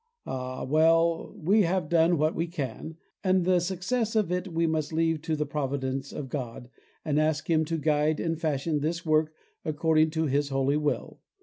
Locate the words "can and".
2.47-3.45